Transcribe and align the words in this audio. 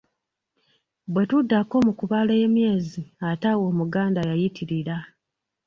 "Bwe 1.11 1.23
tuddako 1.29 1.75
mu 1.85 1.93
kubala 1.99 2.33
emyezi, 2.45 3.03
ate 3.29 3.45
awo 3.51 3.63
Omuganda 3.71 4.19
yayitirira!" 4.29 4.97